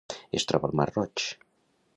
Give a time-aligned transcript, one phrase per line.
[0.39, 1.29] Es troba al mar Roig: